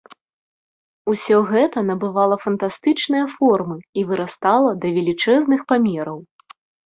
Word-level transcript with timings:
Усё 1.11 1.37
гэта 1.51 1.83
набывала 1.89 2.37
фантастычныя 2.45 3.25
формы 3.35 3.77
і 4.01 4.07
вырастала 4.13 4.71
да 4.85 4.95
велічэзных 4.99 5.61
памераў. 5.73 6.17